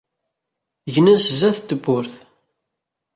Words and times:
Gnen 0.93 1.17
sdat 1.27 1.57
tewwurt. 1.67 2.13